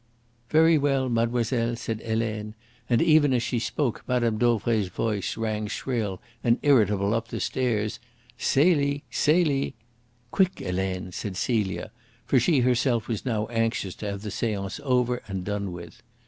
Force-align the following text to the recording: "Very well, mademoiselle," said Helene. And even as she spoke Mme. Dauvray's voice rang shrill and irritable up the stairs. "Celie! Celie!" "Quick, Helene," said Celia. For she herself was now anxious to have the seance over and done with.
"Very 0.49 0.79
well, 0.79 1.09
mademoiselle," 1.09 1.75
said 1.75 2.01
Helene. 2.01 2.55
And 2.89 3.03
even 3.03 3.33
as 3.33 3.43
she 3.43 3.59
spoke 3.59 4.03
Mme. 4.07 4.37
Dauvray's 4.39 4.87
voice 4.87 5.37
rang 5.37 5.67
shrill 5.67 6.19
and 6.43 6.57
irritable 6.63 7.13
up 7.13 7.27
the 7.27 7.39
stairs. 7.39 7.99
"Celie! 8.35 9.03
Celie!" 9.11 9.75
"Quick, 10.31 10.57
Helene," 10.57 11.11
said 11.11 11.37
Celia. 11.37 11.91
For 12.25 12.39
she 12.39 12.61
herself 12.61 13.07
was 13.07 13.27
now 13.27 13.45
anxious 13.49 13.93
to 13.97 14.09
have 14.09 14.23
the 14.23 14.31
seance 14.31 14.79
over 14.83 15.21
and 15.27 15.45
done 15.45 15.71
with. 15.71 16.01